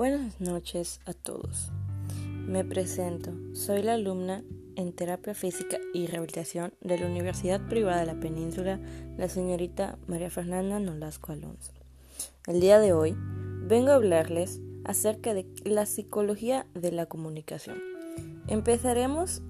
Buenas 0.00 0.40
noches 0.40 0.98
a 1.04 1.12
todos. 1.12 1.70
Me 2.46 2.64
presento. 2.64 3.34
Soy 3.52 3.82
la 3.82 3.92
alumna 3.92 4.42
en 4.74 4.94
terapia 4.94 5.34
física 5.34 5.76
y 5.92 6.06
rehabilitación 6.06 6.72
de 6.80 6.98
la 6.98 7.04
Universidad 7.04 7.60
Privada 7.68 8.00
de 8.00 8.06
la 8.06 8.18
Península, 8.18 8.80
la 9.18 9.28
señorita 9.28 9.98
María 10.06 10.30
Fernanda 10.30 10.80
Nolasco 10.80 11.32
Alonso. 11.32 11.74
El 12.46 12.60
día 12.60 12.78
de 12.78 12.94
hoy 12.94 13.14
vengo 13.14 13.90
a 13.90 13.96
hablarles 13.96 14.62
acerca 14.86 15.34
de 15.34 15.44
la 15.64 15.84
psicología 15.84 16.66
de 16.72 16.92
la 16.92 17.04
comunicación. 17.04 17.76
Empezaremos 18.48 19.42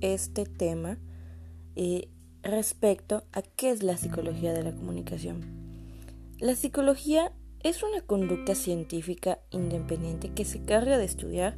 este 0.00 0.46
tema 0.46 0.96
eh, 1.76 2.08
respecto 2.42 3.24
a 3.32 3.42
qué 3.42 3.68
es 3.68 3.82
la 3.82 3.98
psicología 3.98 4.54
de 4.54 4.62
la 4.62 4.72
comunicación. 4.72 5.44
La 6.38 6.56
psicología 6.56 7.34
es 7.62 7.82
una 7.82 8.00
conducta 8.00 8.54
científica 8.54 9.38
independiente 9.50 10.32
que 10.32 10.44
se 10.44 10.62
carga 10.64 10.96
de 10.96 11.04
estudiar 11.04 11.56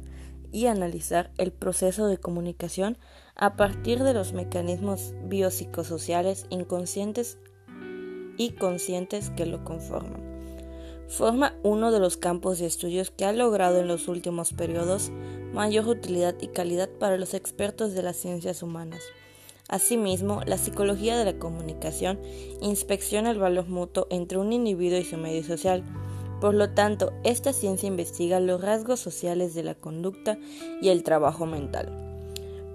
y 0.51 0.67
analizar 0.67 1.31
el 1.37 1.51
proceso 1.51 2.07
de 2.07 2.17
comunicación 2.17 2.97
a 3.35 3.55
partir 3.55 4.03
de 4.03 4.13
los 4.13 4.33
mecanismos 4.33 5.13
biopsicosociales 5.23 6.45
inconscientes 6.49 7.37
y 8.37 8.51
conscientes 8.51 9.29
que 9.31 9.45
lo 9.45 9.63
conforman. 9.63 10.21
Forma 11.07 11.55
uno 11.63 11.91
de 11.91 11.99
los 11.99 12.17
campos 12.17 12.59
de 12.59 12.65
estudios 12.65 13.11
que 13.11 13.25
ha 13.25 13.33
logrado 13.33 13.79
en 13.79 13.87
los 13.87 14.07
últimos 14.07 14.53
periodos 14.53 15.11
mayor 15.53 15.87
utilidad 15.87 16.35
y 16.41 16.47
calidad 16.47 16.89
para 16.89 17.17
los 17.17 17.33
expertos 17.33 17.93
de 17.93 18.03
las 18.03 18.17
ciencias 18.17 18.63
humanas. 18.63 19.01
Asimismo, 19.69 20.41
la 20.45 20.57
psicología 20.57 21.17
de 21.17 21.25
la 21.25 21.39
comunicación 21.39 22.19
inspecciona 22.61 23.31
el 23.31 23.39
valor 23.39 23.67
mutuo 23.67 24.07
entre 24.09 24.37
un 24.37 24.51
individuo 24.51 24.99
y 24.99 25.05
su 25.05 25.17
medio 25.17 25.43
social. 25.43 25.83
Por 26.43 26.55
lo 26.55 26.71
tanto, 26.71 27.13
esta 27.23 27.53
ciencia 27.53 27.87
investiga 27.87 28.41
los 28.41 28.59
rasgos 28.59 28.99
sociales 28.99 29.53
de 29.53 29.63
la 29.63 29.75
conducta 29.75 30.37
y 30.81 30.89
el 30.89 31.01
trabajo 31.01 31.45
mental. 31.45 31.87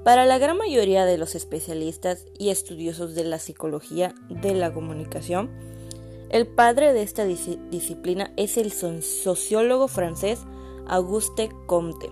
Para 0.04 0.24
la 0.24 0.38
gran 0.38 0.56
mayoría 0.56 1.04
de 1.04 1.18
los 1.18 1.34
especialistas 1.34 2.24
y 2.38 2.48
estudiosos 2.48 3.14
de 3.14 3.24
la 3.24 3.38
psicología 3.38 4.14
de 4.30 4.54
la 4.54 4.72
comunicación, 4.72 5.50
el 6.30 6.46
padre 6.46 6.94
de 6.94 7.02
esta 7.02 7.26
disciplina 7.26 8.32
es 8.38 8.56
el 8.56 8.72
sociólogo 8.72 9.86
francés 9.86 10.40
Auguste 10.86 11.50
Comte, 11.66 12.08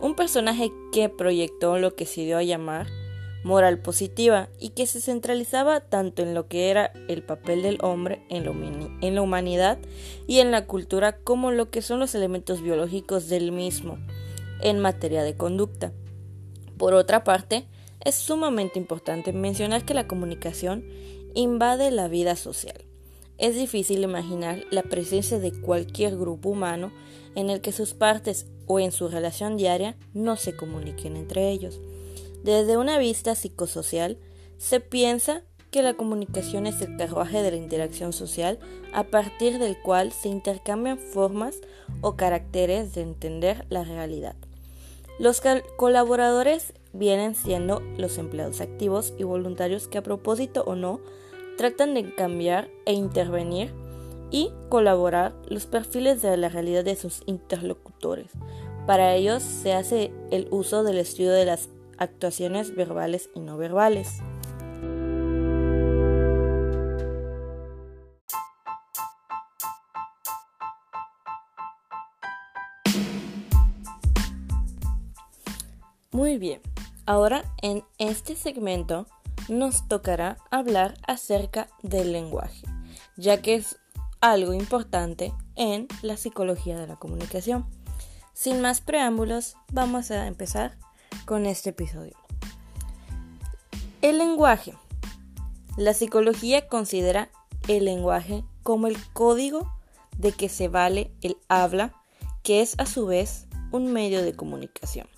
un 0.00 0.14
personaje 0.16 0.72
que 0.92 1.10
proyectó 1.10 1.78
lo 1.78 1.94
que 1.94 2.06
se 2.06 2.22
dio 2.22 2.38
a 2.38 2.42
llamar 2.42 2.86
moral 3.46 3.78
positiva 3.78 4.48
y 4.58 4.70
que 4.70 4.88
se 4.88 5.00
centralizaba 5.00 5.78
tanto 5.78 6.22
en 6.22 6.34
lo 6.34 6.48
que 6.48 6.68
era 6.68 6.90
el 7.06 7.22
papel 7.22 7.62
del 7.62 7.78
hombre 7.80 8.26
en 8.28 8.44
la, 8.44 9.22
humanidad 9.22 9.78
y 10.26 10.40
en 10.40 10.50
la 10.50 10.66
cultura 10.66 11.18
como 11.18 11.52
lo 11.52 11.70
que 11.70 11.80
son 11.80 12.00
los 12.00 12.16
elementos 12.16 12.60
biológicos 12.60 13.28
del 13.28 13.52
mismo 13.52 13.98
en 14.62 14.80
materia 14.80 15.22
de 15.22 15.36
conducta. 15.36 15.92
Por 16.76 16.92
otra 16.94 17.22
parte, 17.22 17.68
es 18.04 18.16
sumamente 18.16 18.80
importante 18.80 19.32
mencionar 19.32 19.84
que 19.84 19.94
la 19.94 20.08
comunicación 20.08 20.84
invade 21.34 21.92
la 21.92 22.08
vida 22.08 22.34
social. 22.34 22.84
Es 23.38 23.54
difícil 23.54 24.02
imaginar 24.02 24.64
la 24.72 24.82
presencia 24.82 25.38
de 25.38 25.52
cualquier 25.52 26.16
grupo 26.16 26.48
humano 26.48 26.90
en 27.36 27.50
el 27.50 27.60
que 27.60 27.70
sus 27.70 27.94
partes 27.94 28.48
o 28.66 28.80
en 28.80 28.90
su 28.90 29.06
relación 29.06 29.56
diaria 29.56 29.96
no 30.14 30.34
se 30.34 30.56
comuniquen 30.56 31.16
entre 31.16 31.50
ellos. 31.50 31.78
Desde 32.42 32.76
una 32.76 32.98
vista 32.98 33.34
psicosocial, 33.34 34.18
se 34.58 34.80
piensa 34.80 35.42
que 35.70 35.82
la 35.82 35.94
comunicación 35.94 36.66
es 36.66 36.80
el 36.80 36.96
carruaje 36.96 37.42
de 37.42 37.50
la 37.50 37.56
interacción 37.56 38.12
social 38.12 38.58
a 38.92 39.04
partir 39.04 39.58
del 39.58 39.76
cual 39.82 40.12
se 40.12 40.28
intercambian 40.28 40.98
formas 40.98 41.56
o 42.00 42.16
caracteres 42.16 42.94
de 42.94 43.02
entender 43.02 43.66
la 43.68 43.84
realidad. 43.84 44.36
Los 45.18 45.42
colaboradores 45.76 46.72
vienen 46.92 47.34
siendo 47.34 47.82
los 47.96 48.18
empleados 48.18 48.60
activos 48.60 49.14
y 49.18 49.24
voluntarios 49.24 49.88
que 49.88 49.98
a 49.98 50.02
propósito 50.02 50.62
o 50.66 50.76
no 50.76 51.00
tratan 51.56 51.94
de 51.94 52.14
cambiar 52.14 52.68
e 52.84 52.92
intervenir 52.92 53.72
y 54.30 54.50
colaborar 54.68 55.34
los 55.48 55.66
perfiles 55.66 56.20
de 56.22 56.36
la 56.36 56.48
realidad 56.48 56.84
de 56.84 56.96
sus 56.96 57.22
interlocutores. 57.26 58.30
Para 58.86 59.14
ellos 59.14 59.42
se 59.42 59.72
hace 59.72 60.12
el 60.30 60.48
uso 60.50 60.84
del 60.84 60.98
estudio 60.98 61.32
de 61.32 61.44
las 61.44 61.68
actuaciones 61.98 62.74
verbales 62.74 63.30
y 63.34 63.40
no 63.40 63.56
verbales. 63.56 64.20
Muy 76.16 76.38
bien, 76.38 76.62
ahora 77.04 77.44
en 77.60 77.84
este 77.98 78.36
segmento 78.36 79.06
nos 79.48 79.86
tocará 79.86 80.38
hablar 80.50 80.94
acerca 81.06 81.68
del 81.82 82.12
lenguaje, 82.12 82.62
ya 83.18 83.42
que 83.42 83.54
es 83.54 83.78
algo 84.22 84.54
importante 84.54 85.34
en 85.56 85.88
la 86.00 86.16
psicología 86.16 86.78
de 86.78 86.86
la 86.86 86.96
comunicación. 86.96 87.66
Sin 88.32 88.62
más 88.62 88.80
preámbulos, 88.80 89.56
vamos 89.72 90.10
a 90.10 90.26
empezar 90.26 90.78
con 91.26 91.44
este 91.44 91.70
episodio. 91.70 92.16
El 94.00 94.18
lenguaje. 94.18 94.72
La 95.76 95.92
psicología 95.92 96.68
considera 96.68 97.28
el 97.68 97.84
lenguaje 97.84 98.44
como 98.62 98.86
el 98.86 98.96
código 99.12 99.70
de 100.16 100.32
que 100.32 100.48
se 100.48 100.68
vale 100.68 101.10
el 101.20 101.36
habla, 101.48 101.92
que 102.42 102.62
es 102.62 102.78
a 102.78 102.86
su 102.86 103.06
vez 103.06 103.46
un 103.72 103.92
medio 103.92 104.22
de 104.22 104.34
comunicación. 104.34 105.08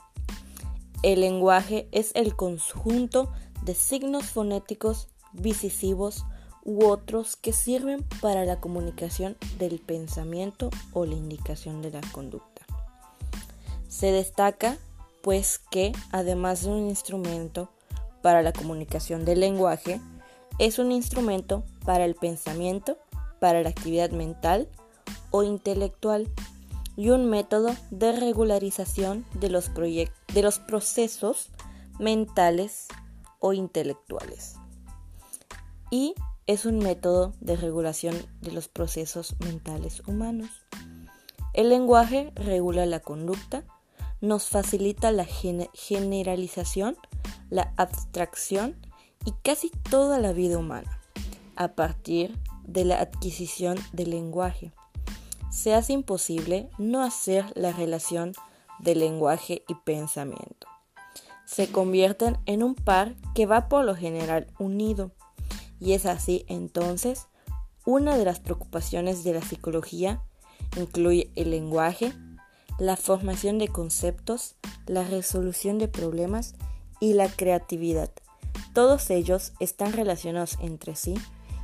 El 1.02 1.20
lenguaje 1.20 1.88
es 1.92 2.10
el 2.14 2.34
conjunto 2.34 3.30
de 3.62 3.74
signos 3.74 4.24
fonéticos, 4.24 5.08
visivos 5.32 6.24
u 6.64 6.86
otros 6.86 7.36
que 7.36 7.52
sirven 7.52 8.02
para 8.20 8.46
la 8.46 8.60
comunicación 8.60 9.36
del 9.58 9.78
pensamiento 9.78 10.70
o 10.92 11.04
la 11.04 11.14
indicación 11.14 11.82
de 11.82 11.90
la 11.90 12.00
conducta. 12.12 12.62
Se 13.88 14.10
destaca 14.10 14.78
pues 15.22 15.58
que, 15.58 15.92
además 16.12 16.62
de 16.62 16.70
un 16.70 16.88
instrumento 16.88 17.70
para 18.22 18.42
la 18.42 18.52
comunicación 18.52 19.24
del 19.24 19.40
lenguaje, 19.40 20.00
es 20.58 20.78
un 20.78 20.92
instrumento 20.92 21.64
para 21.84 22.04
el 22.04 22.14
pensamiento, 22.14 22.98
para 23.40 23.62
la 23.62 23.68
actividad 23.68 24.10
mental 24.10 24.68
o 25.30 25.42
intelectual 25.42 26.28
y 26.96 27.10
un 27.10 27.30
método 27.30 27.74
de 27.90 28.12
regularización 28.12 29.24
de 29.34 29.50
los, 29.50 29.72
de 29.74 30.42
los 30.42 30.58
procesos 30.58 31.50
mentales 31.98 32.88
o 33.38 33.52
intelectuales. 33.52 34.56
Y 35.90 36.14
es 36.48 36.66
un 36.66 36.78
método 36.78 37.34
de 37.40 37.56
regulación 37.56 38.16
de 38.40 38.52
los 38.52 38.68
procesos 38.68 39.36
mentales 39.38 40.02
humanos. 40.06 40.50
El 41.54 41.68
lenguaje 41.68 42.32
regula 42.34 42.84
la 42.86 43.00
conducta, 43.00 43.64
nos 44.20 44.48
facilita 44.48 45.12
la 45.12 45.24
generalización, 45.24 46.96
la 47.50 47.72
abstracción 47.76 48.76
y 49.24 49.32
casi 49.42 49.70
toda 49.90 50.18
la 50.18 50.32
vida 50.32 50.58
humana 50.58 51.00
a 51.56 51.68
partir 51.68 52.38
de 52.64 52.84
la 52.84 53.00
adquisición 53.00 53.78
del 53.92 54.10
lenguaje. 54.10 54.72
Se 55.50 55.74
hace 55.74 55.92
imposible 55.92 56.68
no 56.78 57.02
hacer 57.02 57.44
la 57.54 57.72
relación 57.72 58.32
de 58.78 58.94
lenguaje 58.94 59.64
y 59.68 59.74
pensamiento. 59.74 60.66
Se 61.46 61.70
convierten 61.72 62.38
en 62.46 62.62
un 62.62 62.74
par 62.74 63.14
que 63.34 63.46
va 63.46 63.68
por 63.68 63.84
lo 63.84 63.96
general 63.96 64.46
unido. 64.58 65.12
Y 65.80 65.94
es 65.94 66.06
así 66.06 66.44
entonces 66.46 67.26
una 67.84 68.16
de 68.16 68.24
las 68.24 68.38
preocupaciones 68.38 69.24
de 69.24 69.32
la 69.32 69.40
psicología 69.40 70.22
incluye 70.76 71.30
el 71.36 71.50
lenguaje, 71.50 72.12
la 72.78 72.96
formación 72.96 73.58
de 73.58 73.68
conceptos, 73.68 74.54
la 74.86 75.02
resolución 75.02 75.78
de 75.78 75.88
problemas 75.88 76.54
y 77.00 77.14
la 77.14 77.28
creatividad. 77.28 78.10
Todos 78.72 79.10
ellos 79.10 79.52
están 79.58 79.92
relacionados 79.92 80.56
entre 80.60 80.94
sí 80.94 81.14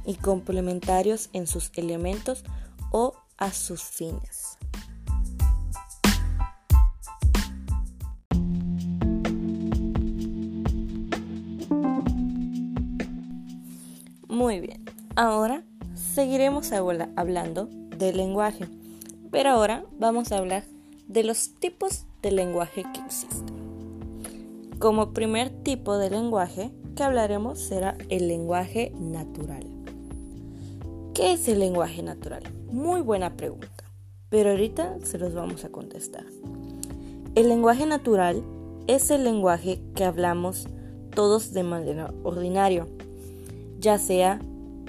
y 0.05 0.14
complementarios 0.14 1.31
en 1.32 1.46
sus 1.46 1.70
elementos 1.76 2.44
o 2.90 3.14
a 3.38 3.52
sus 3.52 3.82
fines. 3.82 4.58
Muy 14.28 14.58
bien, 14.58 14.84
ahora 15.14 15.62
seguiremos 15.94 16.72
hablando 16.72 17.69
del 17.96 18.16
lenguaje, 18.16 18.69
pero 19.31 19.50
ahora 19.50 19.84
vamos 19.99 20.32
a 20.32 20.38
hablar 20.38 20.74
de 21.08 21.24
los 21.24 21.54
tipos 21.54 22.04
de 22.22 22.32
lenguaje 22.32 22.84
que 22.92 23.00
existen. 23.00 23.54
Como 24.78 25.12
primer 25.12 25.50
tipo 25.50 25.96
de 25.98 26.10
lenguaje 26.10 26.70
que 26.96 27.02
hablaremos 27.02 27.58
será 27.58 27.96
el 28.08 28.28
lenguaje 28.28 28.92
natural. 28.98 29.64
¿Qué 31.14 31.32
es 31.32 31.48
el 31.48 31.60
lenguaje 31.60 32.02
natural? 32.02 32.42
Muy 32.70 33.00
buena 33.00 33.36
pregunta. 33.36 33.68
pero 34.30 34.50
ahorita 34.50 34.96
se 35.04 35.16
los 35.16 35.32
vamos 35.32 35.64
a 35.64 35.68
contestar. 35.68 36.24
El 37.36 37.48
lenguaje 37.48 37.86
natural 37.86 38.42
es 38.88 39.10
el 39.12 39.22
lenguaje 39.22 39.80
que 39.94 40.02
hablamos 40.02 40.66
todos 41.14 41.52
de 41.52 41.62
manera 41.62 42.12
ordinaria, 42.24 42.84
ya 43.78 43.98
sea 43.98 44.40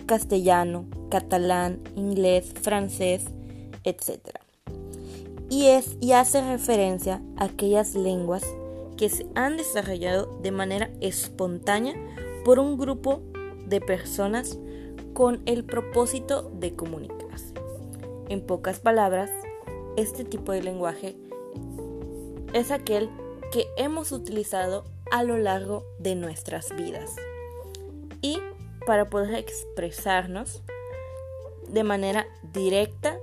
castellano, 0.07 0.85
catalán, 1.09 1.79
inglés, 1.95 2.53
francés, 2.59 3.25
etc. 3.83 4.44
Y, 5.49 5.67
es, 5.67 5.97
y 6.01 6.13
hace 6.13 6.41
referencia 6.41 7.21
a 7.37 7.45
aquellas 7.45 7.95
lenguas 7.95 8.43
que 8.97 9.09
se 9.09 9.27
han 9.35 9.57
desarrollado 9.57 10.37
de 10.41 10.51
manera 10.51 10.89
espontánea 11.01 11.95
por 12.43 12.59
un 12.59 12.77
grupo 12.77 13.21
de 13.67 13.81
personas 13.81 14.57
con 15.13 15.41
el 15.45 15.63
propósito 15.63 16.49
de 16.59 16.75
comunicarse. 16.75 17.53
En 18.29 18.41
pocas 18.41 18.79
palabras, 18.79 19.29
este 19.97 20.23
tipo 20.23 20.51
de 20.51 20.63
lenguaje 20.63 21.15
es 22.53 22.71
aquel 22.71 23.09
que 23.51 23.67
hemos 23.77 24.11
utilizado 24.11 24.83
a 25.11 25.23
lo 25.23 25.37
largo 25.37 25.85
de 25.99 26.15
nuestras 26.15 26.75
vidas 26.75 27.15
y 28.21 28.39
para 28.85 29.05
poder 29.05 29.35
expresarnos 29.35 30.61
de 31.69 31.83
manera 31.83 32.27
directa 32.53 33.17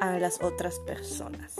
a 0.00 0.18
las 0.18 0.42
otras 0.42 0.78
personas. 0.80 1.54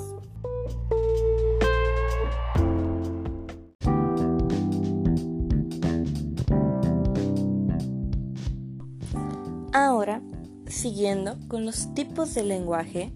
Ahora, 9.72 10.20
siguiendo 10.66 11.36
con 11.48 11.64
los 11.64 11.94
tipos 11.94 12.34
de 12.34 12.42
lenguaje, 12.42 13.12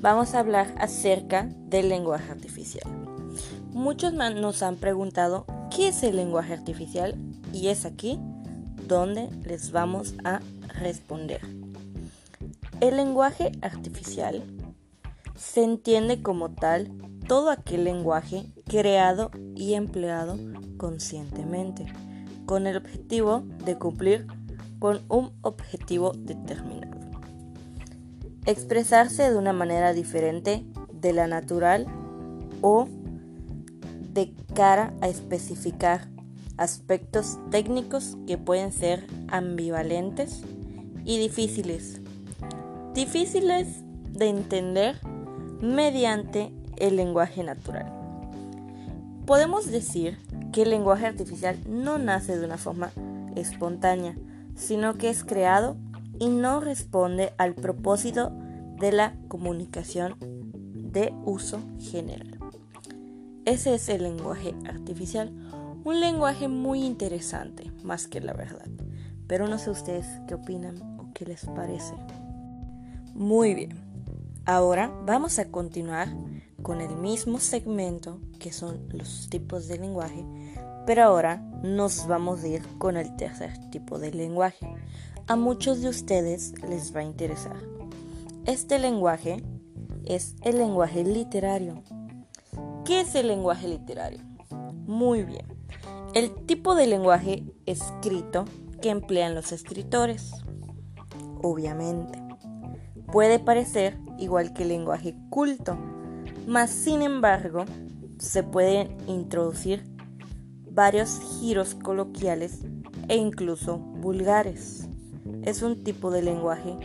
vamos 0.00 0.34
a 0.34 0.40
hablar 0.40 0.74
acerca 0.78 1.48
del 1.66 1.88
lenguaje 1.88 2.30
artificial. 2.30 2.84
Muchos 3.72 4.12
nos 4.12 4.62
han 4.62 4.76
preguntado 4.76 5.46
qué 5.74 5.88
es 5.88 6.02
el 6.02 6.16
lenguaje 6.16 6.52
artificial 6.52 7.16
y 7.52 7.68
es 7.68 7.84
aquí 7.84 8.18
donde 8.86 9.28
les 9.44 9.72
vamos 9.72 10.14
a 10.24 10.40
responder. 10.80 11.57
El 12.80 12.96
lenguaje 12.96 13.50
artificial 13.60 14.44
se 15.34 15.64
entiende 15.64 16.22
como 16.22 16.50
tal 16.50 16.92
todo 17.26 17.50
aquel 17.50 17.82
lenguaje 17.82 18.46
creado 18.66 19.32
y 19.56 19.74
empleado 19.74 20.38
conscientemente, 20.76 21.86
con 22.46 22.68
el 22.68 22.76
objetivo 22.76 23.42
de 23.64 23.76
cumplir 23.76 24.28
con 24.78 25.00
un 25.08 25.32
objetivo 25.42 26.12
determinado. 26.12 26.96
Expresarse 28.46 29.28
de 29.28 29.36
una 29.36 29.52
manera 29.52 29.92
diferente 29.92 30.64
de 30.92 31.12
la 31.12 31.26
natural 31.26 31.86
o 32.60 32.88
de 34.12 34.34
cara 34.54 34.94
a 35.00 35.08
especificar 35.08 36.08
aspectos 36.56 37.38
técnicos 37.50 38.16
que 38.28 38.38
pueden 38.38 38.70
ser 38.70 39.04
ambivalentes 39.26 40.42
y 41.04 41.18
difíciles. 41.18 42.00
Difíciles 42.98 43.84
de 44.10 44.26
entender 44.28 44.96
mediante 45.60 46.52
el 46.78 46.96
lenguaje 46.96 47.44
natural. 47.44 47.92
Podemos 49.24 49.70
decir 49.70 50.18
que 50.52 50.62
el 50.62 50.70
lenguaje 50.70 51.06
artificial 51.06 51.56
no 51.68 51.98
nace 51.98 52.36
de 52.36 52.44
una 52.44 52.58
forma 52.58 52.90
espontánea, 53.36 54.16
sino 54.56 54.94
que 54.94 55.10
es 55.10 55.22
creado 55.22 55.76
y 56.18 56.26
no 56.28 56.58
responde 56.58 57.34
al 57.38 57.54
propósito 57.54 58.32
de 58.80 58.90
la 58.90 59.14
comunicación 59.28 60.16
de 60.20 61.14
uso 61.24 61.60
general. 61.78 62.36
Ese 63.44 63.76
es 63.76 63.88
el 63.90 64.02
lenguaje 64.02 64.56
artificial, 64.68 65.30
un 65.84 66.00
lenguaje 66.00 66.48
muy 66.48 66.84
interesante, 66.84 67.70
más 67.84 68.08
que 68.08 68.20
la 68.20 68.32
verdad. 68.32 68.66
Pero 69.28 69.46
no 69.46 69.56
sé 69.58 69.70
ustedes 69.70 70.04
qué 70.26 70.34
opinan 70.34 70.98
o 70.98 71.12
qué 71.14 71.26
les 71.26 71.44
parece. 71.44 71.94
Muy 73.18 73.54
bien, 73.54 73.76
ahora 74.46 74.90
vamos 75.04 75.38
a 75.38 75.50
continuar 75.50 76.08
con 76.62 76.80
el 76.80 76.96
mismo 76.96 77.38
segmento 77.38 78.20
que 78.38 78.52
son 78.52 78.88
los 78.90 79.28
tipos 79.28 79.68
de 79.68 79.78
lenguaje 79.78 80.24
pero 80.88 81.04
ahora 81.04 81.36
nos 81.62 82.06
vamos 82.06 82.42
a 82.42 82.48
ir 82.48 82.62
con 82.78 82.96
el 82.96 83.14
tercer 83.16 83.52
tipo 83.68 83.98
de 83.98 84.10
lenguaje. 84.10 84.66
A 85.26 85.36
muchos 85.36 85.82
de 85.82 85.90
ustedes 85.90 86.54
les 86.66 86.96
va 86.96 87.00
a 87.00 87.02
interesar. 87.02 87.58
Este 88.46 88.78
lenguaje 88.78 89.42
es 90.06 90.34
el 90.40 90.56
lenguaje 90.56 91.04
literario. 91.04 91.82
¿Qué 92.86 93.02
es 93.02 93.14
el 93.16 93.26
lenguaje 93.26 93.68
literario? 93.68 94.20
Muy 94.86 95.24
bien. 95.24 95.44
El 96.14 96.34
tipo 96.46 96.74
de 96.74 96.86
lenguaje 96.86 97.44
escrito 97.66 98.46
que 98.80 98.88
emplean 98.88 99.34
los 99.34 99.52
escritores. 99.52 100.32
Obviamente. 101.42 102.27
Puede 103.12 103.38
parecer 103.38 103.98
igual 104.18 104.52
que 104.52 104.64
el 104.64 104.68
lenguaje 104.68 105.14
culto, 105.30 105.78
mas 106.46 106.70
sin 106.70 107.02
embargo 107.02 107.64
se 108.18 108.42
pueden 108.42 108.96
introducir 109.06 109.84
varios 110.70 111.20
giros 111.40 111.74
coloquiales 111.74 112.60
e 113.08 113.16
incluso 113.16 113.78
vulgares. 113.78 114.88
Es 115.42 115.62
un 115.62 115.82
tipo 115.82 116.10
de 116.10 116.22
lenguaje 116.22 116.76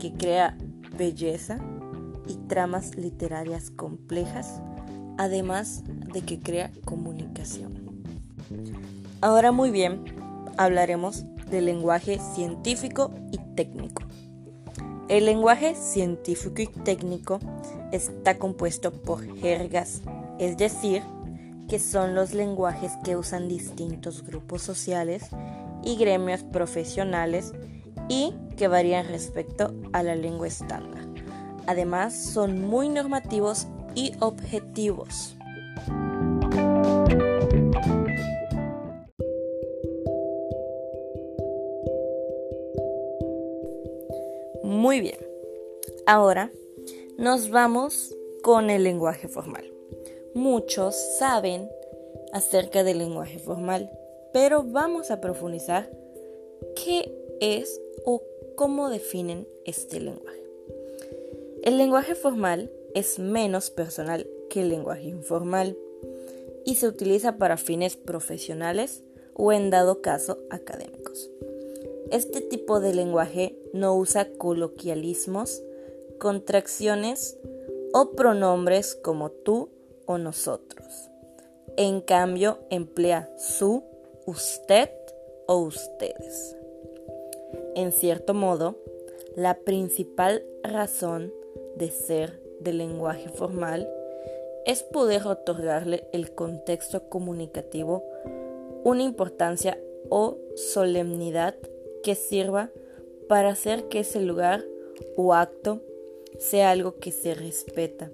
que 0.00 0.12
crea 0.12 0.56
belleza 0.96 1.58
y 2.26 2.34
tramas 2.48 2.96
literarias 2.96 3.70
complejas, 3.70 4.60
además 5.16 5.84
de 6.12 6.22
que 6.22 6.40
crea 6.40 6.72
comunicación. 6.84 8.02
Ahora 9.20 9.52
muy 9.52 9.70
bien, 9.70 10.04
hablaremos 10.56 11.24
del 11.50 11.66
lenguaje 11.66 12.18
científico 12.34 13.12
y 13.32 13.38
técnico. 13.54 14.02
El 15.08 15.24
lenguaje 15.24 15.74
científico 15.74 16.60
y 16.60 16.66
técnico 16.66 17.40
está 17.92 18.36
compuesto 18.36 18.92
por 18.92 19.24
jergas, 19.38 20.02
es 20.38 20.58
decir, 20.58 21.02
que 21.66 21.78
son 21.78 22.14
los 22.14 22.34
lenguajes 22.34 22.92
que 23.04 23.16
usan 23.16 23.48
distintos 23.48 24.22
grupos 24.22 24.60
sociales 24.60 25.24
y 25.82 25.96
gremios 25.96 26.42
profesionales 26.42 27.54
y 28.10 28.34
que 28.58 28.68
varían 28.68 29.08
respecto 29.08 29.72
a 29.94 30.02
la 30.02 30.14
lengua 30.14 30.46
estándar. 30.46 31.06
Además, 31.66 32.14
son 32.14 32.60
muy 32.66 32.90
normativos 32.90 33.66
y 33.94 34.12
objetivos. 34.20 35.38
Muy 44.88 45.02
bien. 45.02 45.18
Ahora 46.06 46.50
nos 47.18 47.50
vamos 47.50 48.16
con 48.40 48.70
el 48.70 48.84
lenguaje 48.84 49.28
formal. 49.28 49.70
Muchos 50.32 50.96
saben 51.18 51.68
acerca 52.32 52.82
del 52.84 52.96
lenguaje 52.96 53.38
formal, 53.38 53.90
pero 54.32 54.62
vamos 54.62 55.10
a 55.10 55.20
profundizar 55.20 55.90
qué 56.74 57.14
es 57.42 57.78
o 58.06 58.22
cómo 58.56 58.88
definen 58.88 59.46
este 59.66 60.00
lenguaje. 60.00 60.42
El 61.64 61.76
lenguaje 61.76 62.14
formal 62.14 62.72
es 62.94 63.18
menos 63.18 63.68
personal 63.68 64.26
que 64.48 64.62
el 64.62 64.70
lenguaje 64.70 65.08
informal 65.08 65.76
y 66.64 66.76
se 66.76 66.88
utiliza 66.88 67.36
para 67.36 67.58
fines 67.58 67.96
profesionales 67.96 69.02
o 69.34 69.52
en 69.52 69.68
dado 69.68 70.00
caso 70.00 70.38
académicos. 70.48 71.30
Este 72.10 72.40
tipo 72.40 72.80
de 72.80 72.94
lenguaje 72.94 73.58
no 73.74 73.94
usa 73.94 74.28
coloquialismos, 74.38 75.62
contracciones 76.18 77.38
o 77.92 78.12
pronombres 78.12 78.94
como 78.94 79.30
tú 79.30 79.68
o 80.06 80.16
nosotros. 80.16 81.10
En 81.76 82.00
cambio, 82.00 82.60
emplea 82.70 83.30
su, 83.36 83.84
usted 84.24 84.90
o 85.46 85.58
ustedes. 85.58 86.56
En 87.74 87.92
cierto 87.92 88.32
modo, 88.32 88.76
la 89.36 89.58
principal 89.58 90.42
razón 90.62 91.32
de 91.76 91.90
ser 91.90 92.42
del 92.60 92.78
lenguaje 92.78 93.28
formal 93.28 93.86
es 94.64 94.82
poder 94.82 95.26
otorgarle 95.26 96.08
el 96.12 96.34
contexto 96.34 97.08
comunicativo 97.08 98.02
una 98.84 99.02
importancia 99.02 99.78
o 100.08 100.38
solemnidad 100.56 101.54
que 102.02 102.14
sirva 102.14 102.70
para 103.28 103.50
hacer 103.50 103.88
que 103.88 104.00
ese 104.00 104.20
lugar 104.20 104.64
o 105.16 105.34
acto 105.34 105.80
sea 106.38 106.70
algo 106.70 106.96
que 106.96 107.12
se 107.12 107.34
respeta 107.34 108.10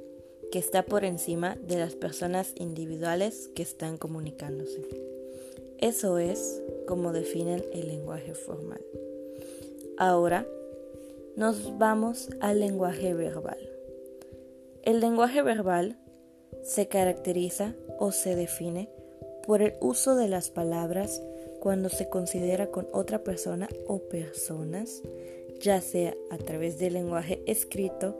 que 0.54 0.60
está 0.60 0.84
por 0.84 1.04
encima 1.04 1.56
de 1.56 1.78
las 1.78 1.96
personas 1.96 2.52
individuales 2.54 3.50
que 3.56 3.62
están 3.64 3.96
comunicándose. 3.96 4.82
Eso 5.78 6.18
es 6.18 6.62
como 6.86 7.12
definen 7.12 7.64
el 7.72 7.88
lenguaje 7.88 8.34
formal. 8.34 8.80
Ahora 9.98 10.46
nos 11.34 11.76
vamos 11.76 12.28
al 12.38 12.60
lenguaje 12.60 13.14
verbal. 13.14 13.58
El 14.84 15.00
lenguaje 15.00 15.42
verbal 15.42 15.98
se 16.62 16.86
caracteriza 16.86 17.74
o 17.98 18.12
se 18.12 18.36
define 18.36 18.88
por 19.44 19.60
el 19.60 19.74
uso 19.80 20.14
de 20.14 20.28
las 20.28 20.50
palabras 20.50 21.20
cuando 21.64 21.88
se 21.88 22.10
considera 22.10 22.66
con 22.66 22.86
otra 22.92 23.24
persona 23.24 23.70
o 23.86 24.00
personas, 24.00 25.00
ya 25.60 25.80
sea 25.80 26.14
a 26.28 26.36
través 26.36 26.78
del 26.78 26.92
lenguaje 26.92 27.42
escrito 27.46 28.14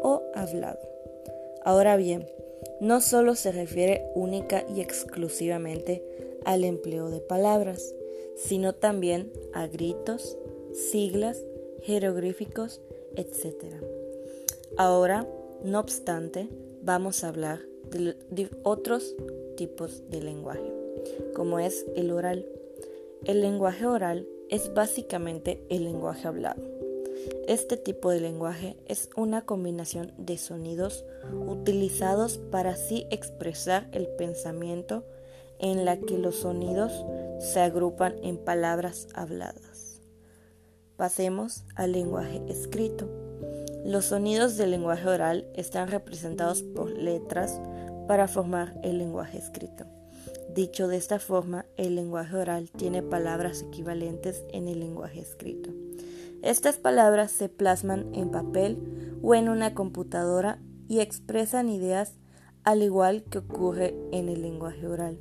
o 0.00 0.22
hablado. 0.32 0.78
Ahora 1.64 1.96
bien, 1.96 2.28
no 2.80 3.00
solo 3.00 3.34
se 3.34 3.50
refiere 3.50 4.06
única 4.14 4.64
y 4.72 4.80
exclusivamente 4.80 6.04
al 6.44 6.62
empleo 6.62 7.10
de 7.10 7.18
palabras, 7.18 7.92
sino 8.36 8.76
también 8.76 9.32
a 9.52 9.66
gritos, 9.66 10.38
siglas, 10.72 11.42
jeroglíficos, 11.82 12.80
etc. 13.16 13.74
Ahora, 14.76 15.26
no 15.64 15.80
obstante, 15.80 16.46
vamos 16.80 17.24
a 17.24 17.28
hablar 17.30 17.58
de 17.90 18.50
otros 18.62 19.16
tipos 19.56 20.08
de 20.10 20.22
lenguaje, 20.22 20.72
como 21.34 21.58
es 21.58 21.86
el 21.96 22.12
oral. 22.12 22.46
El 23.24 23.40
lenguaje 23.40 23.86
oral 23.86 24.28
es 24.50 24.74
básicamente 24.74 25.64
el 25.70 25.84
lenguaje 25.84 26.28
hablado. 26.28 26.62
Este 27.48 27.78
tipo 27.78 28.10
de 28.10 28.20
lenguaje 28.20 28.76
es 28.84 29.08
una 29.16 29.46
combinación 29.46 30.12
de 30.18 30.36
sonidos 30.36 31.06
utilizados 31.46 32.36
para 32.36 32.72
así 32.72 33.06
expresar 33.10 33.88
el 33.92 34.08
pensamiento 34.08 35.06
en 35.58 35.86
la 35.86 35.96
que 35.96 36.18
los 36.18 36.36
sonidos 36.36 36.92
se 37.38 37.60
agrupan 37.60 38.14
en 38.22 38.36
palabras 38.36 39.08
habladas. 39.14 40.02
Pasemos 40.96 41.64
al 41.76 41.92
lenguaje 41.92 42.42
escrito. 42.46 43.08
Los 43.86 44.06
sonidos 44.06 44.58
del 44.58 44.72
lenguaje 44.72 45.08
oral 45.08 45.46
están 45.54 45.88
representados 45.88 46.62
por 46.62 46.90
letras 46.90 47.58
para 48.06 48.28
formar 48.28 48.78
el 48.82 48.98
lenguaje 48.98 49.38
escrito. 49.38 49.86
Dicho 50.54 50.88
de 50.88 50.98
esta 50.98 51.18
forma, 51.18 51.63
el 51.76 51.96
lenguaje 51.96 52.36
oral 52.36 52.70
tiene 52.70 53.02
palabras 53.02 53.62
equivalentes 53.62 54.44
en 54.52 54.68
el 54.68 54.80
lenguaje 54.80 55.20
escrito. 55.20 55.70
Estas 56.42 56.76
palabras 56.76 57.30
se 57.30 57.48
plasman 57.48 58.14
en 58.14 58.30
papel 58.30 59.18
o 59.22 59.34
en 59.34 59.48
una 59.48 59.74
computadora 59.74 60.58
y 60.88 61.00
expresan 61.00 61.68
ideas 61.68 62.14
al 62.64 62.82
igual 62.82 63.24
que 63.24 63.38
ocurre 63.38 63.94
en 64.12 64.28
el 64.28 64.42
lenguaje 64.42 64.86
oral. 64.86 65.18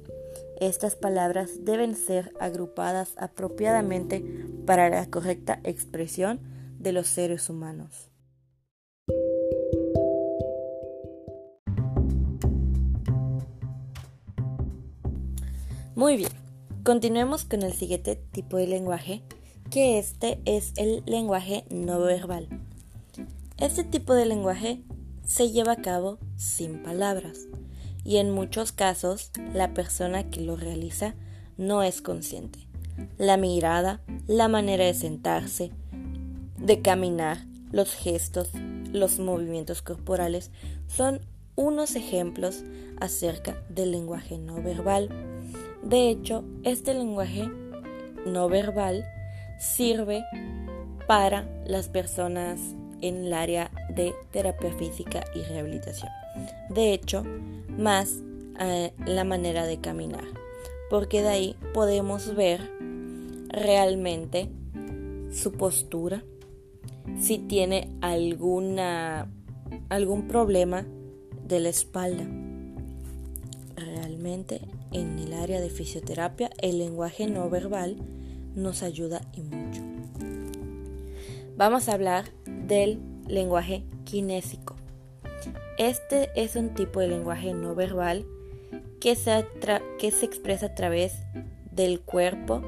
Estas 0.59 0.95
palabras 0.95 1.65
deben 1.65 1.95
ser 1.95 2.33
agrupadas 2.39 3.13
apropiadamente 3.17 4.23
para 4.65 4.89
la 4.89 5.09
correcta 5.09 5.59
expresión 5.63 6.39
de 6.79 6.91
los 6.91 7.07
seres 7.07 7.49
humanos. 7.49 8.09
Muy 15.95 16.17
bien, 16.17 16.31
continuemos 16.83 17.45
con 17.45 17.63
el 17.63 17.71
siguiente 17.71 18.17
tipo 18.17 18.57
de 18.57 18.67
lenguaje, 18.67 19.23
que 19.69 19.97
este 19.99 20.41
es 20.43 20.73
el 20.75 21.01
lenguaje 21.05 21.63
no 21.69 21.99
verbal. 21.99 22.49
Este 23.57 23.85
tipo 23.85 24.13
de 24.13 24.25
lenguaje 24.25 24.81
se 25.25 25.49
lleva 25.49 25.73
a 25.73 25.81
cabo 25.81 26.19
sin 26.35 26.83
palabras 26.83 27.47
y 28.03 28.17
en 28.17 28.31
muchos 28.31 28.73
casos 28.73 29.31
la 29.53 29.73
persona 29.73 30.29
que 30.29 30.41
lo 30.41 30.57
realiza 30.57 31.15
no 31.57 31.83
es 31.83 32.01
consciente. 32.01 32.59
La 33.17 33.37
mirada, 33.37 34.01
la 34.27 34.49
manera 34.49 34.83
de 34.83 34.93
sentarse, 34.93 35.71
de 36.57 36.81
caminar, 36.81 37.45
los 37.71 37.93
gestos, 37.93 38.49
los 38.91 39.19
movimientos 39.19 39.81
corporales 39.81 40.51
son 40.87 41.21
unos 41.55 41.95
ejemplos 41.95 42.63
acerca 42.99 43.63
del 43.69 43.91
lenguaje 43.91 44.37
no 44.37 44.61
verbal 44.61 45.32
de 45.83 46.09
hecho, 46.09 46.43
este 46.63 46.93
lenguaje 46.93 47.49
no 48.25 48.49
verbal 48.49 49.05
sirve 49.59 50.23
para 51.07 51.47
las 51.65 51.89
personas 51.89 52.59
en 53.01 53.25
el 53.25 53.33
área 53.33 53.69
de 53.89 54.13
terapia 54.31 54.71
física 54.73 55.23
y 55.35 55.41
rehabilitación. 55.43 56.09
De 56.69 56.93
hecho, 56.93 57.23
más 57.77 58.19
eh, 58.59 58.93
la 59.05 59.23
manera 59.23 59.65
de 59.65 59.79
caminar, 59.79 60.23
porque 60.89 61.21
de 61.21 61.29
ahí 61.29 61.55
podemos 61.73 62.35
ver 62.35 62.61
realmente 63.49 64.49
su 65.31 65.51
postura, 65.51 66.23
si 67.19 67.39
tiene 67.39 67.89
alguna 68.01 69.27
algún 69.89 70.27
problema 70.27 70.85
de 71.47 71.59
la 71.59 71.69
espalda. 71.69 72.25
Realmente 73.75 74.61
en 74.93 75.19
el 75.19 75.33
área 75.33 75.59
de 75.59 75.69
fisioterapia, 75.69 76.49
el 76.61 76.79
lenguaje 76.79 77.27
no 77.27 77.49
verbal 77.49 77.97
nos 78.55 78.83
ayuda 78.83 79.21
y 79.33 79.41
mucho. 79.41 79.81
Vamos 81.57 81.89
a 81.89 81.93
hablar 81.93 82.25
del 82.45 82.99
lenguaje 83.27 83.83
kinésico. 84.05 84.75
Este 85.77 86.29
es 86.35 86.55
un 86.55 86.69
tipo 86.69 86.99
de 86.99 87.07
lenguaje 87.07 87.53
no 87.53 87.75
verbal 87.75 88.25
que 88.99 89.15
se, 89.15 89.45
que 89.99 90.11
se 90.11 90.25
expresa 90.25 90.67
a 90.67 90.75
través 90.75 91.13
del 91.71 91.99
cuerpo, 91.99 92.61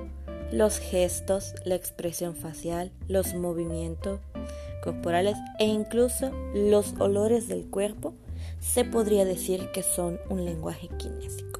los 0.51 0.79
gestos, 0.79 1.53
la 1.63 1.75
expresión 1.75 2.35
facial, 2.35 2.91
los 3.07 3.35
movimientos 3.35 4.19
corporales 4.83 5.37
e 5.59 5.65
incluso 5.65 6.31
los 6.53 6.93
olores 6.99 7.47
del 7.47 7.65
cuerpo, 7.65 8.13
se 8.59 8.83
podría 8.83 9.25
decir 9.25 9.69
que 9.71 9.83
son 9.83 10.19
un 10.29 10.45
lenguaje 10.45 10.89
kinésico 10.97 11.54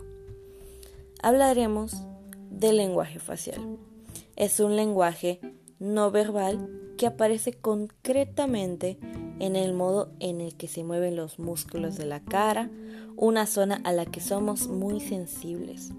hablaremos 1.26 2.04
del 2.52 2.78
lenguaje 2.78 3.18
facial. 3.18 3.80
Es 4.36 4.60
un 4.60 4.76
lenguaje 4.76 5.40
no 5.80 6.12
verbal 6.12 6.70
que 7.00 7.08
aparece 7.08 7.52
concretamente 7.52 9.00
en 9.40 9.56
el 9.56 9.74
modo 9.74 10.12
en 10.20 10.40
el 10.40 10.56
que 10.56 10.68
se 10.68 10.84
mueven 10.84 11.16
los 11.16 11.40
músculos 11.40 11.98
de 11.98 12.06
la 12.06 12.20
cara, 12.20 12.70
una 13.16 13.48
zona 13.48 13.82
a 13.84 13.92
la 13.92 14.06
que 14.06 14.22
somos 14.22 14.68
muy 14.68 15.00
sensibles, 15.00 15.90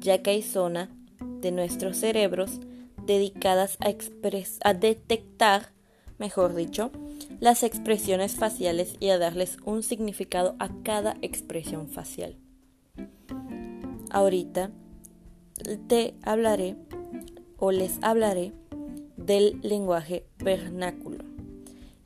ya 0.00 0.20
que 0.22 0.32
hay 0.32 0.42
zona 0.42 0.90
de 1.40 1.52
nuestros 1.52 1.96
cerebros 1.96 2.60
dedicadas 3.06 3.78
a, 3.80 3.88
a 4.68 4.74
detectar, 4.74 5.72
mejor 6.18 6.54
dicho, 6.54 6.90
las 7.40 7.62
expresiones 7.62 8.34
faciales 8.34 8.96
y 9.00 9.08
a 9.08 9.16
darles 9.16 9.56
un 9.64 9.82
significado 9.82 10.54
a 10.58 10.68
cada 10.82 11.16
expresión 11.22 11.88
facial. 11.88 12.36
Ahorita 14.16 14.70
te 15.88 16.14
hablaré 16.22 16.74
o 17.58 17.70
les 17.70 17.98
hablaré 18.00 18.54
del 19.18 19.60
lenguaje 19.60 20.24
vernáculo. 20.38 21.22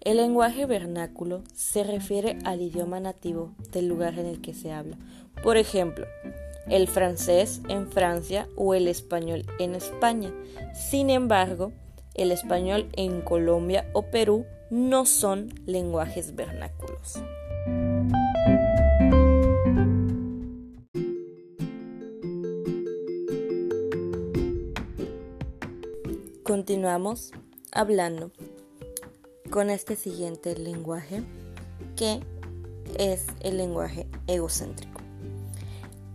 El 0.00 0.16
lenguaje 0.16 0.66
vernáculo 0.66 1.44
se 1.54 1.84
refiere 1.84 2.36
al 2.44 2.62
idioma 2.62 2.98
nativo 2.98 3.54
del 3.70 3.86
lugar 3.86 4.18
en 4.18 4.26
el 4.26 4.40
que 4.40 4.54
se 4.54 4.72
habla. 4.72 4.98
Por 5.44 5.56
ejemplo, 5.56 6.04
el 6.68 6.88
francés 6.88 7.60
en 7.68 7.86
Francia 7.86 8.48
o 8.56 8.74
el 8.74 8.88
español 8.88 9.46
en 9.60 9.76
España. 9.76 10.32
Sin 10.74 11.10
embargo, 11.10 11.70
el 12.14 12.32
español 12.32 12.88
en 12.94 13.20
Colombia 13.20 13.88
o 13.92 14.02
Perú 14.02 14.46
no 14.68 15.06
son 15.06 15.54
lenguajes 15.64 16.34
vernáculos. 16.34 17.22
Continuamos 26.70 27.32
hablando 27.72 28.30
con 29.50 29.70
este 29.70 29.96
siguiente 29.96 30.56
lenguaje 30.56 31.24
que 31.96 32.20
es 32.96 33.26
el 33.40 33.56
lenguaje 33.56 34.06
egocéntrico. 34.28 35.00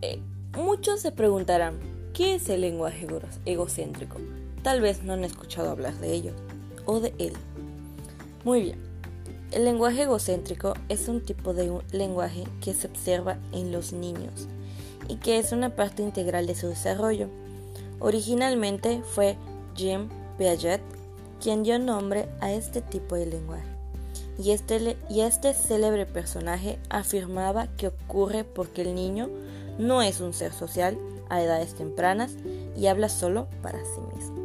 Eh, 0.02 0.22
muchos 0.56 1.02
se 1.02 1.12
preguntarán, 1.12 1.78
¿qué 2.14 2.36
es 2.36 2.48
el 2.48 2.62
lenguaje 2.62 3.06
egocéntrico? 3.44 4.16
Tal 4.64 4.80
vez 4.80 5.04
no 5.04 5.12
han 5.12 5.26
escuchado 5.26 5.72
hablar 5.72 5.94
de 5.96 6.14
ello 6.14 6.32
o 6.86 7.02
de 7.02 7.14
él. 7.20 7.34
Muy 8.46 8.62
bien, 8.62 8.80
el 9.52 9.66
lenguaje 9.66 10.04
egocéntrico 10.04 10.74
es 10.88 11.10
un 11.10 11.20
tipo 11.20 11.54
de 11.54 11.82
lenguaje 11.92 12.46
que 12.62 12.74
se 12.74 12.88
observa 12.88 13.38
en 13.52 13.74
los 13.74 13.92
niños 13.92 14.48
y 15.10 15.18
que 15.18 15.38
es 15.38 15.52
una 15.52 15.76
parte 15.76 16.02
integral 16.02 16.48
de 16.48 16.56
su 16.56 16.70
desarrollo. 16.70 17.28
Originalmente 18.00 19.02
fue 19.04 19.36
Jim 19.76 20.08
Piaget, 20.38 20.82
quien 21.42 21.64
dio 21.64 21.80
nombre 21.80 22.28
a 22.42 22.52
este 22.52 22.82
tipo 22.82 23.16
de 23.16 23.26
lenguaje. 23.26 23.68
Y 24.38 24.52
este, 24.52 24.98
y 25.10 25.22
este 25.22 25.54
célebre 25.54 26.06
personaje 26.06 26.78
afirmaba 26.90 27.68
que 27.78 27.88
ocurre 27.88 28.44
porque 28.44 28.82
el 28.82 28.96
niño 28.96 29.30
no 29.78 30.02
es 30.02 30.20
un 30.20 30.34
ser 30.34 30.52
social 30.52 30.98
a 31.30 31.42
edades 31.42 31.76
tempranas 31.76 32.34
y 32.76 32.88
habla 32.88 33.10
solo 33.10 33.48
para 33.62 33.80
sí 33.80 34.02
mismo. 34.16 34.36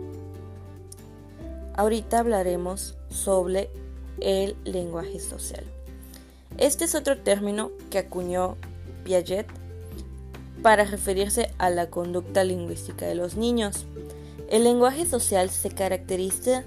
Ahorita 1.74 2.18
hablaremos 2.18 2.96
sobre 3.08 3.70
el 4.20 4.56
lenguaje 4.64 5.18
social. 5.18 5.64
Este 6.58 6.84
es 6.84 6.94
otro 6.94 7.18
término 7.18 7.70
que 7.90 7.98
acuñó 7.98 8.56
Piaget 9.04 9.46
para 10.62 10.84
referirse 10.84 11.50
a 11.58 11.70
la 11.70 11.88
conducta 11.88 12.44
lingüística 12.44 13.06
de 13.06 13.14
los 13.14 13.36
niños. 13.36 13.86
El 14.50 14.64
lenguaje 14.64 15.06
social 15.06 15.48
se 15.48 15.70
caracteriza 15.70 16.64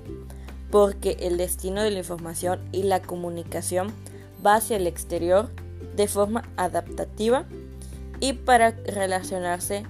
porque 0.71 1.17
el 1.19 1.37
destino 1.37 1.83
de 1.83 1.91
la 1.91 1.99
información 1.99 2.61
y 2.71 2.83
la 2.83 3.01
comunicación 3.01 3.93
va 4.43 4.55
hacia 4.55 4.77
el 4.77 4.87
exterior 4.87 5.49
de 5.95 6.07
forma 6.07 6.49
adaptativa 6.55 7.45
y 8.21 8.33
para 8.33 8.71
relacionarse 8.71 9.83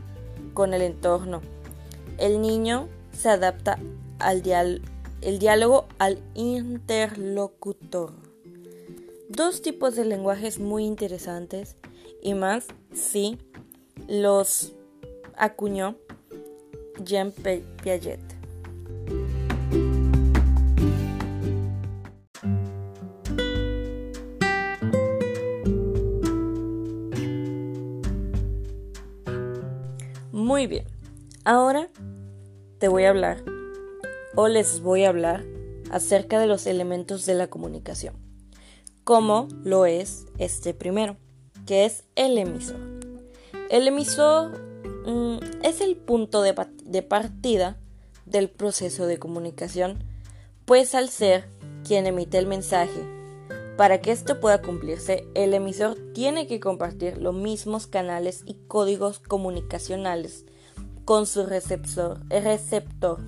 con 0.55 0.73
el 0.73 0.81
entorno. 0.81 1.41
El 2.17 2.41
niño 2.41 2.89
se 3.11 3.29
adapta 3.29 3.77
al 4.17 4.41
diálogo 4.41 5.85
al 5.99 6.19
interlocutor. 6.33 8.11
Dos 9.29 9.61
tipos 9.61 9.95
de 9.95 10.05
lenguajes 10.05 10.59
muy 10.59 10.85
interesantes 10.85 11.75
y 12.23 12.33
más 12.33 12.65
si 12.91 13.37
los 14.07 14.73
acuñó 15.37 15.95
Jean 16.99 17.31
Piaget. 17.31 18.19
Muy 30.31 30.67
bien, 30.67 30.85
ahora 31.45 31.87
te 32.79 32.87
voy 32.87 33.05
a 33.05 33.09
hablar 33.09 33.43
o 34.35 34.47
les 34.47 34.81
voy 34.81 35.03
a 35.03 35.09
hablar 35.09 35.43
acerca 35.91 36.39
de 36.39 36.47
los 36.47 36.65
elementos 36.67 37.25
de 37.25 37.35
la 37.35 37.47
comunicación, 37.47 38.15
como 39.03 39.47
lo 39.63 39.85
es 39.85 40.25
este 40.37 40.73
primero, 40.73 41.17
que 41.65 41.85
es 41.85 42.03
el 42.15 42.37
emisor. 42.37 42.79
El 43.69 43.87
emisor 43.87 44.72
es 45.63 45.81
el 45.81 45.95
punto 45.95 46.41
de, 46.41 46.55
de 46.85 47.01
partida 47.01 47.77
del 48.25 48.49
proceso 48.49 49.05
de 49.05 49.19
comunicación, 49.19 50.03
pues 50.65 50.95
al 50.95 51.09
ser 51.09 51.49
quien 51.83 52.07
emite 52.07 52.37
el 52.37 52.47
mensaje, 52.47 53.01
para 53.77 54.01
que 54.01 54.11
esto 54.11 54.39
pueda 54.39 54.61
cumplirse, 54.61 55.27
el 55.33 55.53
emisor 55.53 55.97
tiene 56.13 56.45
que 56.45 56.59
compartir 56.59 57.17
los 57.17 57.33
mismos 57.33 57.87
canales 57.87 58.43
y 58.45 58.53
códigos 58.67 59.19
comunicacionales 59.19 60.45
con 61.05 61.25
su 61.25 61.45
receptor. 61.45 62.19
receptor. 62.29 63.19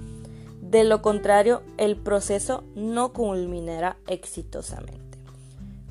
De 0.61 0.83
lo 0.83 1.01
contrario, 1.01 1.63
el 1.77 1.97
proceso 1.97 2.63
no 2.75 3.11
culminará 3.11 3.97
exitosamente. 4.07 5.17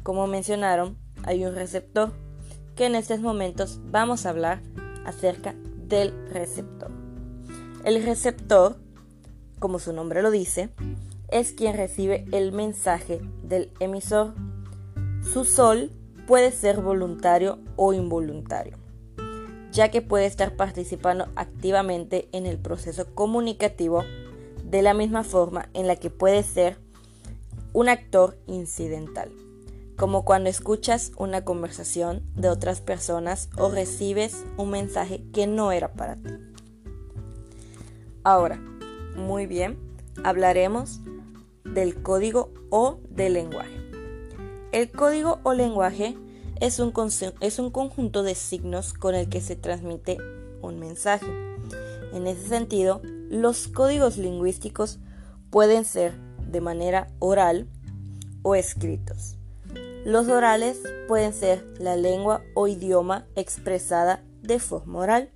Como 0.04 0.26
mencionaron, 0.26 0.98
hay 1.24 1.44
un 1.44 1.54
receptor 1.54 2.12
que 2.76 2.86
en 2.86 2.94
estos 2.94 3.20
momentos 3.20 3.80
vamos 3.90 4.24
a 4.24 4.30
hablar 4.30 4.62
acerca 5.04 5.54
del 5.96 6.28
receptor. 6.30 6.90
El 7.84 8.02
receptor, 8.02 8.76
como 9.58 9.78
su 9.78 9.92
nombre 9.92 10.22
lo 10.22 10.30
dice, 10.30 10.70
es 11.28 11.52
quien 11.52 11.76
recibe 11.76 12.24
el 12.32 12.52
mensaje 12.52 13.20
del 13.42 13.70
emisor. 13.80 14.34
Su 15.32 15.44
sol 15.44 15.90
puede 16.26 16.52
ser 16.52 16.80
voluntario 16.80 17.58
o 17.76 17.92
involuntario 17.92 18.84
ya 19.74 19.90
que 19.90 20.02
puede 20.02 20.26
estar 20.26 20.54
participando 20.54 21.26
activamente 21.34 22.28
en 22.30 22.46
el 22.46 22.58
proceso 22.58 23.12
comunicativo 23.12 24.04
de 24.64 24.82
la 24.82 24.94
misma 24.94 25.24
forma 25.24 25.68
en 25.74 25.88
la 25.88 25.96
que 25.96 26.10
puede 26.10 26.44
ser 26.44 26.78
un 27.72 27.88
actor 27.88 28.38
incidental, 28.46 29.32
como 29.96 30.24
cuando 30.24 30.50
escuchas 30.50 31.12
una 31.16 31.44
conversación 31.44 32.22
de 32.34 32.48
otras 32.48 32.80
personas 32.80 33.48
o 33.56 33.70
recibes 33.70 34.44
un 34.56 34.70
mensaje 34.70 35.22
que 35.32 35.46
no 35.46 35.72
era 35.72 35.92
para 35.92 36.16
ti. 36.16 36.30
Ahora, 38.24 38.60
muy 39.16 39.46
bien, 39.46 39.78
hablaremos 40.24 41.00
del 41.64 42.02
código 42.02 42.52
o 42.70 42.98
del 43.10 43.34
lenguaje. 43.34 43.76
El 44.72 44.90
código 44.90 45.40
o 45.44 45.52
lenguaje 45.52 46.16
es 46.60 46.78
un, 46.80 46.92
es 47.40 47.58
un 47.58 47.70
conjunto 47.70 48.22
de 48.22 48.34
signos 48.34 48.92
con 48.92 49.14
el 49.14 49.28
que 49.28 49.40
se 49.40 49.56
transmite 49.56 50.18
un 50.62 50.78
mensaje. 50.80 51.26
En 52.12 52.26
ese 52.26 52.48
sentido, 52.48 53.00
los 53.28 53.68
códigos 53.68 54.16
lingüísticos 54.16 54.98
pueden 55.50 55.84
ser 55.84 56.14
de 56.50 56.60
manera 56.60 57.08
oral 57.18 57.68
o 58.42 58.54
escritos. 58.54 59.36
Los 60.04 60.28
orales 60.28 60.80
pueden 61.08 61.32
ser 61.32 61.64
la 61.78 61.96
lengua 61.96 62.42
o 62.54 62.68
idioma 62.68 63.26
expresada 63.36 64.22
de 64.42 64.58
forma 64.58 64.98
oral. 64.98 65.30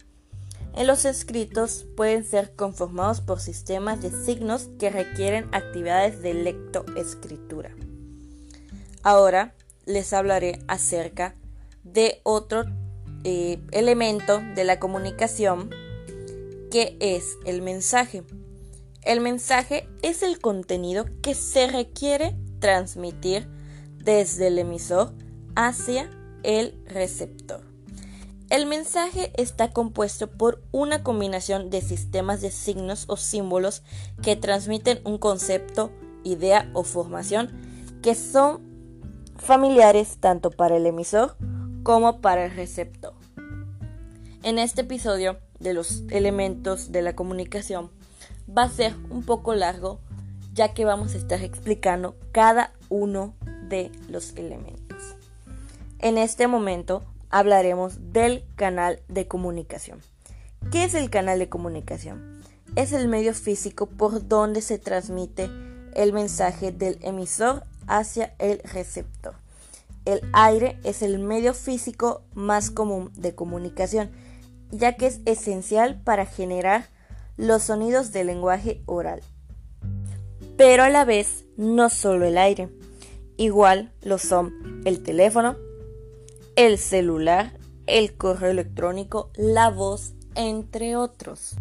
En 0.74 0.86
los 0.86 1.06
escritos 1.06 1.86
pueden 1.96 2.22
ser 2.22 2.54
conformados 2.54 3.22
por 3.22 3.40
sistemas 3.40 4.02
de 4.02 4.10
signos 4.10 4.68
que 4.78 4.90
requieren 4.90 5.48
actividades 5.52 6.20
de 6.20 6.34
lectoescritura. 6.34 7.74
Ahora 9.02 9.54
les 9.86 10.12
hablaré 10.12 10.58
acerca 10.68 11.34
de 11.82 12.20
otro 12.22 12.64
eh, 13.24 13.58
elemento 13.72 14.42
de 14.54 14.64
la 14.64 14.78
comunicación 14.78 15.70
que 16.70 16.98
es 17.00 17.38
el 17.46 17.62
mensaje. 17.62 18.22
El 19.02 19.20
mensaje 19.20 19.88
es 20.02 20.22
el 20.22 20.38
contenido 20.40 21.06
que 21.22 21.34
se 21.34 21.68
requiere 21.68 22.36
transmitir 22.60 23.48
desde 24.02 24.48
el 24.48 24.58
emisor 24.58 25.12
hacia 25.54 26.10
el 26.42 26.80
receptor. 26.86 27.62
El 28.50 28.64
mensaje 28.64 29.30
está 29.36 29.72
compuesto 29.72 30.30
por 30.30 30.62
una 30.72 31.02
combinación 31.02 31.68
de 31.68 31.82
sistemas 31.82 32.40
de 32.40 32.50
signos 32.50 33.04
o 33.08 33.18
símbolos 33.18 33.82
que 34.22 34.36
transmiten 34.36 35.00
un 35.04 35.18
concepto, 35.18 35.92
idea 36.24 36.70
o 36.72 36.82
formación 36.82 37.50
que 38.02 38.14
son 38.14 38.62
familiares 39.36 40.16
tanto 40.18 40.50
para 40.50 40.76
el 40.76 40.86
emisor 40.86 41.36
como 41.82 42.20
para 42.20 42.46
el 42.46 42.54
receptor. 42.54 43.14
En 44.42 44.58
este 44.58 44.80
episodio 44.82 45.38
de 45.58 45.74
los 45.74 46.04
elementos 46.10 46.90
de 46.90 47.02
la 47.02 47.14
comunicación 47.14 47.90
va 48.48 48.62
a 48.62 48.70
ser 48.70 48.94
un 49.10 49.24
poco 49.24 49.54
largo 49.54 50.00
ya 50.54 50.72
que 50.72 50.84
vamos 50.84 51.14
a 51.14 51.18
estar 51.18 51.42
explicando 51.42 52.16
cada 52.32 52.72
uno 52.88 53.34
de 53.68 53.90
los 54.08 54.34
elementos. 54.36 55.16
En 55.98 56.18
este 56.18 56.46
momento 56.46 57.02
hablaremos 57.30 58.12
del 58.12 58.44
canal 58.56 59.00
de 59.08 59.26
comunicación. 59.26 60.00
¿Qué 60.70 60.84
es 60.84 60.94
el 60.94 61.10
canal 61.10 61.38
de 61.38 61.48
comunicación? 61.48 62.42
Es 62.76 62.92
el 62.92 63.08
medio 63.08 63.34
físico 63.34 63.86
por 63.86 64.26
donde 64.28 64.60
se 64.60 64.78
transmite 64.78 65.50
el 65.94 66.12
mensaje 66.12 66.72
del 66.72 66.98
emisor 67.02 67.64
hacia 67.86 68.34
el 68.38 68.60
receptor. 68.60 69.34
El 70.04 70.20
aire 70.32 70.78
es 70.84 71.02
el 71.02 71.18
medio 71.18 71.54
físico 71.54 72.22
más 72.34 72.70
común 72.70 73.10
de 73.16 73.34
comunicación, 73.34 74.10
ya 74.70 74.96
que 74.96 75.06
es 75.06 75.20
esencial 75.24 76.00
para 76.02 76.26
generar 76.26 76.88
los 77.36 77.64
sonidos 77.64 78.12
del 78.12 78.28
lenguaje 78.28 78.82
oral. 78.86 79.22
Pero 80.56 80.82
a 80.82 80.88
la 80.88 81.04
vez, 81.04 81.44
no 81.56 81.88
solo 81.88 82.26
el 82.26 82.38
aire, 82.38 82.68
igual 83.38 83.92
lo 84.02 84.18
son 84.18 84.82
el 84.84 85.02
teléfono, 85.02 85.56
el 86.56 86.76
celular, 86.76 87.58
el 87.86 88.14
correo 88.14 88.50
electrónico, 88.50 89.30
la 89.34 89.70
voz, 89.70 90.12
entre 90.34 90.96
otros. 90.96 91.56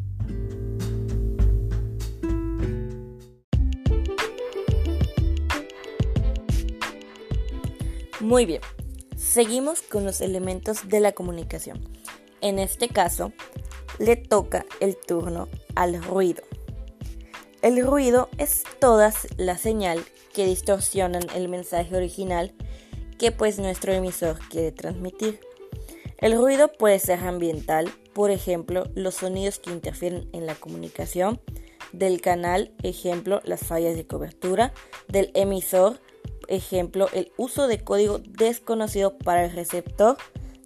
Muy 8.20 8.46
bien, 8.46 8.62
seguimos 9.16 9.82
con 9.84 10.04
los 10.04 10.20
elementos 10.20 10.90
de 10.90 11.00
la 11.00 11.14
comunicación. 11.14 11.80
En 12.42 12.60
este 12.60 12.90
caso, 12.90 13.32
le 14.00 14.16
toca 14.16 14.66
el 14.80 14.98
turno 14.98 15.48
al 15.76 16.04
ruido. 16.04 16.47
El 17.68 17.86
ruido 17.86 18.30
es 18.38 18.64
toda 18.80 19.14
la 19.36 19.58
señal 19.58 20.02
que 20.34 20.46
distorsionan 20.46 21.24
el 21.36 21.50
mensaje 21.50 21.98
original 21.98 22.54
que 23.20 23.34
pues 23.34 23.60
nuestro 23.60 23.92
emisor 23.92 24.40
quiere 24.50 24.72
transmitir. 24.72 25.42
El 26.20 26.38
ruido 26.38 26.72
puede 26.72 26.98
ser 27.00 27.20
ambiental, 27.20 27.92
por 28.14 28.32
ejemplo, 28.32 28.86
los 28.96 29.16
sonidos 29.16 29.60
que 29.60 29.72
interfieren 29.74 30.30
en 30.32 30.46
la 30.46 30.56
comunicación 30.56 31.42
del 31.92 32.22
canal, 32.22 32.72
ejemplo, 32.84 33.42
las 33.44 33.66
fallas 33.66 33.98
de 33.98 34.08
cobertura, 34.08 34.72
del 35.10 35.32
emisor, 35.34 36.00
ejemplo, 36.48 37.10
el 37.12 37.34
uso 37.36 37.68
de 37.68 37.84
código 37.84 38.20
desconocido 38.20 39.18
para 39.18 39.44
el 39.44 39.52
receptor 39.52 40.16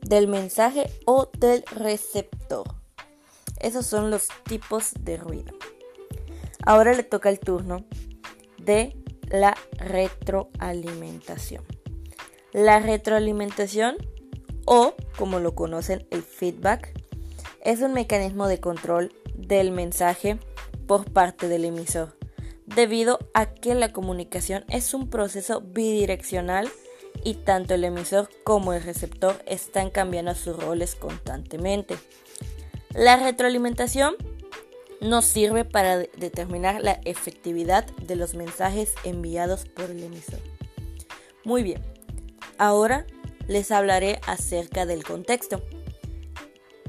del 0.02 0.28
mensaje 0.28 0.88
o 1.06 1.32
del 1.40 1.64
receptor. 1.72 2.76
Esos 3.60 3.88
son 3.88 4.12
los 4.12 4.28
tipos 4.48 4.92
de 5.00 5.18
ruido. 5.18 5.52
Ahora 6.64 6.94
le 6.94 7.04
toca 7.04 7.30
el 7.30 7.40
turno 7.40 7.86
de 8.58 8.96
la 9.30 9.56
retroalimentación. 9.78 11.64
La 12.54 12.80
retroalimentación 12.80 13.98
o, 14.66 14.94
como 15.18 15.40
lo 15.40 15.56
conocen, 15.56 16.06
el 16.12 16.22
feedback, 16.22 16.94
es 17.64 17.82
un 17.82 17.94
mecanismo 17.94 18.48
de 18.48 18.60
control 18.60 19.14
del 19.36 19.72
mensaje 19.72 20.40
por 20.88 21.12
parte 21.12 21.48
del 21.48 21.66
emisor, 21.66 22.18
debido 22.66 23.20
a 23.34 23.48
que 23.48 23.76
la 23.76 23.92
comunicación 23.92 24.66
es 24.68 24.94
un 24.94 25.10
proceso 25.10 25.62
bidireccional 25.62 26.70
y 27.24 27.36
tanto 27.36 27.74
el 27.74 27.84
emisor 27.84 28.30
como 28.44 28.74
el 28.74 28.84
receptor 28.84 29.42
están 29.46 29.90
cambiando 29.90 30.36
sus 30.36 30.58
roles 30.58 30.96
constantemente. 30.96 31.96
La 32.94 33.18
retroalimentación 33.18 34.16
nos 35.02 35.26
sirve 35.26 35.66
para 35.66 35.98
determinar 35.98 36.82
la 36.82 37.02
efectividad 37.06 37.86
de 37.98 38.16
los 38.16 38.36
mensajes 38.36 38.94
enviados 39.04 39.66
por 39.66 39.90
el 39.90 40.04
emisor. 40.04 40.40
Muy 41.44 41.64
bien, 41.64 41.82
ahora 42.58 43.06
les 43.48 43.72
hablaré 43.72 44.22
acerca 44.28 44.86
del 44.86 45.04
contexto. 45.04 45.62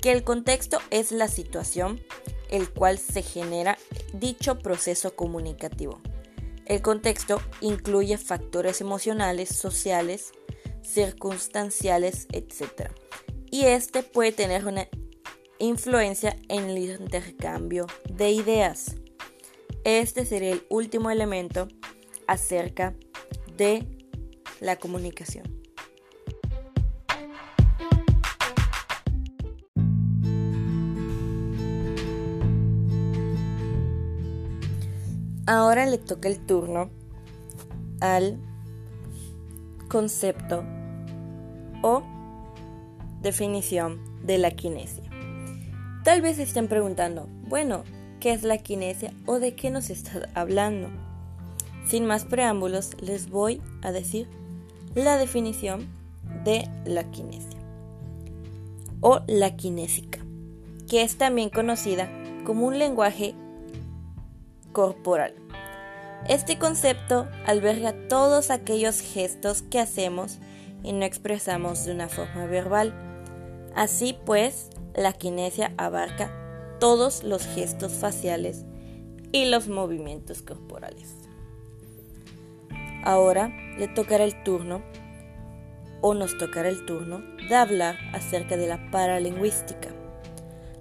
Que 0.01 0.13
el 0.13 0.25
contexto 0.25 0.79
es 0.91 1.13
la 1.13 1.29
situación 1.29 2.01
el 2.51 2.69
cual 2.71 2.99
se 2.99 3.23
genera 3.23 3.79
dicho 4.13 4.59
proceso 4.59 5.17
comunicativo. 5.17 6.01
El 6.67 6.83
contexto 6.83 7.41
incluye 7.61 8.19
factores 8.19 8.83
emocionales, 8.83 9.49
sociales, 9.49 10.33
circunstanciales, 10.83 12.27
etc. 12.31 12.91
Y 13.51 13.65
este 13.65 14.03
puede 14.03 14.33
tener 14.33 14.67
una 14.67 14.87
influencia 15.63 16.37
en 16.49 16.71
el 16.71 16.79
intercambio 16.79 17.87
de 18.13 18.33
ideas. 18.33 18.97
Este 19.85 20.27
sería 20.27 20.53
el 20.53 20.67
último 20.69 21.11
elemento 21.11 21.69
acerca 22.27 22.95
de 23.57 23.87
la 24.61 24.77
comunicación. 24.77 25.45
Ahora 35.47 35.87
le 35.87 35.99
toca 35.99 36.29
el 36.29 36.45
turno 36.45 36.91
al 38.01 38.39
concepto 39.89 40.65
o 41.83 42.03
definición 43.21 44.01
de 44.25 44.39
la 44.39 44.51
kinesia. 44.51 45.12
Tal 46.05 46.21
vez 46.21 46.41
estén 46.41 46.67
preguntando, 46.67 47.29
bueno, 47.47 47.85
¿qué 48.19 48.33
es 48.33 48.43
la 48.43 48.59
kinesia 48.59 49.13
o 49.25 49.39
de 49.39 49.55
qué 49.55 49.71
nos 49.71 49.89
está 49.89 50.29
hablando? 50.35 50.89
Sin 51.87 52.07
más 52.07 52.25
preámbulos, 52.25 53.01
les 53.01 53.31
voy 53.31 53.63
a 53.83 53.93
decir 53.93 54.29
la 54.97 55.17
definición 55.17 55.87
de 56.45 56.69
la 56.85 57.05
kinesia 57.05 57.61
o 59.01 59.21
la 59.29 59.55
kinésica, 59.55 60.19
que 60.89 61.03
es 61.03 61.19
también 61.19 61.51
conocida 61.51 62.09
como 62.45 62.67
un 62.67 62.81
lenguaje 62.81 63.37
corporal. 64.73 65.35
Este 66.29 66.59
concepto 66.59 67.29
alberga 67.47 67.93
todos 68.09 68.51
aquellos 68.51 69.01
gestos 69.01 69.63
que 69.63 69.79
hacemos 69.79 70.39
y 70.83 70.93
no 70.93 71.05
expresamos 71.05 71.85
de 71.85 71.93
una 71.93 72.09
forma 72.09 72.47
verbal. 72.47 72.93
Así 73.75 74.17
pues, 74.25 74.71
la 74.95 75.13
kinesia 75.13 75.73
abarca 75.77 76.31
todos 76.79 77.23
los 77.25 77.47
gestos 77.47 77.93
faciales 77.93 78.65
y 79.33 79.47
los 79.47 79.69
movimientos 79.69 80.43
corporales. 80.43 81.15
Ahora 83.05 83.51
le 83.79 83.89
tocará 83.89 84.25
el 84.25 84.43
turno, 84.45 84.83
o 86.01 86.15
nos 86.15 86.37
tocará 86.39 86.69
el 86.69 86.85
turno, 86.85 87.23
de 87.49 87.55
hablar 87.55 87.97
acerca 88.13 88.57
de 88.57 88.67
la 88.67 88.91
paralingüística. 88.91 89.89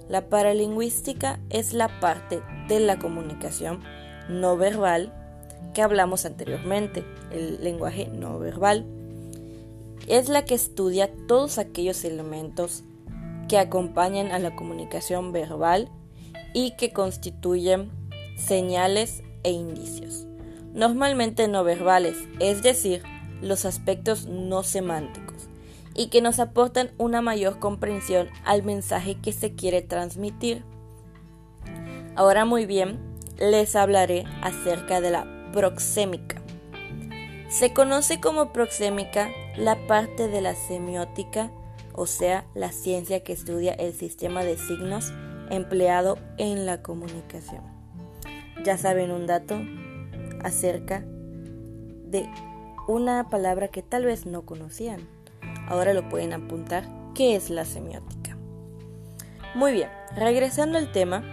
La 0.10 0.28
paralingüística 0.30 1.40
es 1.50 1.74
la 1.74 2.00
parte 2.00 2.42
de 2.68 2.80
la 2.80 3.00
comunicación 3.00 3.82
no 4.30 4.58
verbal 4.58 5.14
que 5.74 5.82
hablamos 5.82 6.26
anteriormente, 6.26 7.06
el 7.32 7.64
lenguaje 7.64 8.08
no 8.08 8.38
verbal. 8.40 8.86
Es 10.08 10.28
la 10.28 10.44
que 10.44 10.56
estudia 10.56 11.10
todos 11.28 11.58
aquellos 11.58 12.04
elementos 12.04 12.84
que 13.52 13.60
acompañan 13.60 14.32
a 14.32 14.40
la 14.40 14.56
comunicación 14.56 15.34
verbal 15.34 15.90
y 16.54 16.72
que 16.78 16.94
constituyen 16.94 17.92
señales 18.38 19.24
e 19.44 19.52
indicios. 19.52 20.26
Normalmente 20.74 21.50
no 21.50 21.66
verbales, 21.66 22.16
es 22.40 22.64
decir, 22.64 23.04
los 23.42 23.66
aspectos 23.66 24.26
no 24.26 24.64
semánticos, 24.64 25.50
y 25.94 26.08
que 26.08 26.22
nos 26.22 26.40
aportan 26.40 26.92
una 26.98 27.22
mayor 27.22 27.60
comprensión 27.60 28.30
al 28.46 28.64
mensaje 28.64 29.16
que 29.16 29.34
se 29.34 29.54
quiere 29.54 29.82
transmitir. 29.82 30.64
Ahora 32.16 32.46
muy 32.46 32.66
bien, 32.66 33.02
les 33.38 33.76
hablaré 33.76 34.24
acerca 34.42 35.02
de 35.02 35.12
la 35.12 35.28
proxémica. 35.52 36.42
Se 37.50 37.74
conoce 37.74 38.22
como 38.22 38.54
proxémica 38.54 39.30
la 39.58 39.76
parte 39.88 40.30
de 40.30 40.40
la 40.40 40.56
semiótica, 40.56 41.52
o 41.94 42.06
sea, 42.06 42.46
la 42.54 42.72
ciencia 42.72 43.24
que 43.24 43.34
estudia 43.34 43.74
el 43.74 43.94
sistema 43.94 44.44
de 44.44 44.58
signos 44.58 45.14
empleado 45.50 46.18
en 46.38 46.66
la 46.66 46.82
comunicación. 46.82 47.64
Ya 48.64 48.78
saben 48.78 49.12
un 49.12 49.28
dato 49.28 49.60
acerca 50.44 51.04
de 52.06 52.30
una 52.88 53.30
palabra 53.30 53.68
que 53.70 53.82
tal 53.82 54.06
vez 54.06 54.26
no 54.26 54.46
conocían. 54.46 55.08
Ahora 55.68 55.94
lo 55.94 56.08
pueden 56.10 56.34
apuntar. 56.34 56.86
¿Qué 57.16 57.36
es 57.36 57.50
la 57.50 57.66
semiótica? 57.66 58.38
Muy 59.56 59.74
bien, 59.74 59.90
regresando 60.16 60.78
al 60.78 60.92
tema, 60.92 61.24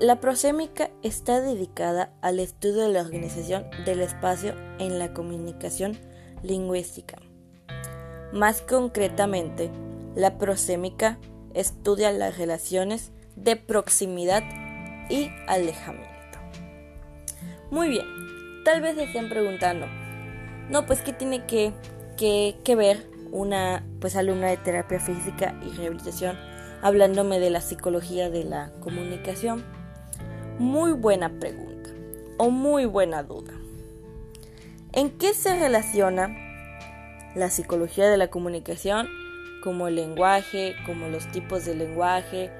la 0.00 0.20
prosémica 0.20 0.90
está 1.02 1.40
dedicada 1.40 2.12
al 2.20 2.40
estudio 2.40 2.82
de 2.82 2.92
la 2.92 3.02
organización 3.02 3.64
del 3.84 4.00
espacio 4.00 4.54
en 4.80 4.98
la 4.98 5.14
comunicación 5.14 5.96
lingüística. 6.42 7.18
Más 8.32 8.62
concretamente, 8.62 9.70
la 10.14 10.38
prosémica 10.38 11.18
estudia 11.54 12.12
las 12.12 12.38
relaciones 12.38 13.12
de 13.36 13.56
proximidad 13.56 14.42
y 15.10 15.30
alejamiento. 15.46 16.10
Muy 17.70 17.88
bien, 17.88 18.06
tal 18.64 18.80
vez 18.80 18.96
se 18.96 19.04
estén 19.04 19.28
preguntando, 19.28 19.86
no, 20.70 20.86
pues 20.86 21.00
qué 21.02 21.12
tiene 21.12 21.44
que, 21.46 21.72
que 22.16 22.76
ver 22.76 23.06
una 23.32 23.84
pues 24.00 24.16
alumna 24.16 24.48
de 24.48 24.56
terapia 24.58 25.00
física 25.00 25.54
y 25.66 25.76
rehabilitación 25.76 26.36
hablándome 26.82 27.38
de 27.38 27.50
la 27.50 27.60
psicología 27.60 28.28
de 28.28 28.44
la 28.44 28.72
comunicación. 28.80 29.64
Muy 30.58 30.92
buena 30.92 31.30
pregunta 31.38 31.90
o 32.38 32.50
muy 32.50 32.84
buena 32.86 33.22
duda. 33.22 33.52
¿En 34.92 35.10
qué 35.10 35.32
se 35.32 35.58
relaciona 35.58 36.41
la 37.34 37.50
psicología 37.50 38.08
de 38.08 38.16
la 38.16 38.28
comunicación 38.28 39.08
como 39.62 39.88
el 39.88 39.96
lenguaje, 39.96 40.74
como 40.86 41.08
los 41.08 41.30
tipos 41.30 41.64
de 41.64 41.74
lenguaje 41.74 42.50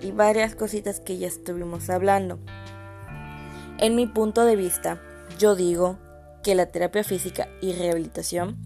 y 0.00 0.12
varias 0.12 0.54
cositas 0.54 1.00
que 1.00 1.18
ya 1.18 1.26
estuvimos 1.26 1.90
hablando? 1.90 2.38
En 3.78 3.96
mi 3.96 4.06
punto 4.06 4.44
de 4.44 4.56
vista, 4.56 5.00
yo 5.38 5.56
digo 5.56 5.98
que 6.42 6.54
la 6.54 6.66
terapia 6.66 7.04
física 7.04 7.48
y 7.60 7.72
rehabilitación 7.72 8.56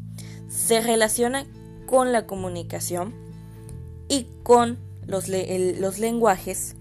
se 0.48 0.80
relaciona 0.80 1.46
con 1.86 2.12
la 2.12 2.26
comunicación 2.26 3.14
y 4.08 4.28
con 4.42 4.78
los, 5.06 5.28
los 5.28 5.98
lenguajes, 5.98 6.76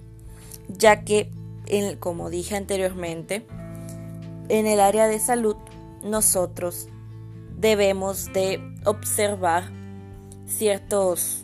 ya 0.68 1.04
que 1.04 1.32
como 2.00 2.30
dije 2.30 2.56
anteriormente, 2.56 3.46
en 4.50 4.68
el 4.68 4.80
área 4.80 5.08
de 5.08 5.20
salud 5.20 5.56
nosotros 6.04 6.88
debemos 7.58 8.32
de 8.34 8.75
observar 8.86 9.64
ciertos 10.48 11.44